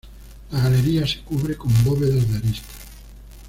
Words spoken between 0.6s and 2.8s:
galería se cubre con bóvedas de arista.